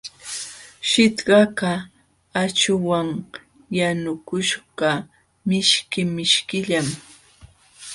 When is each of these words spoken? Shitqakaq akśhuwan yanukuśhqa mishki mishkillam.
Shitqakaq 0.89 1.57
akśhuwan 2.41 3.09
yanukuśhqa 3.77 4.89
mishki 5.47 6.01
mishkillam. 6.15 6.87